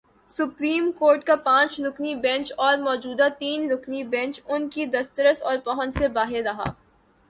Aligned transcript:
Supreme 0.29 0.91
court 0.91 1.23
کا 1.23 1.35
پانچ 1.35 1.79
رکنی 1.79 2.15
بینچ 2.15 2.51
اور 2.57 2.77
موجودہ 2.77 3.27
تین 3.39 3.71
رکنی 3.71 4.03
بینچ 4.03 4.41
ان 4.47 4.69
کی 4.69 4.85
دسترس 4.85 5.43
اور 5.43 5.57
پہنچ 5.63 5.93
سے 5.93 6.07
باہر 6.07 6.41
رہا۔ 6.45 6.71